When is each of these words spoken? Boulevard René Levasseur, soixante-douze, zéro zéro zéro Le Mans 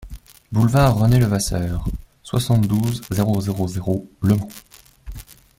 Boulevard 0.51 0.97
René 0.97 1.19
Levasseur, 1.19 1.85
soixante-douze, 2.23 3.01
zéro 3.11 3.39
zéro 3.39 3.67
zéro 3.67 4.09
Le 4.23 4.33
Mans 4.35 4.49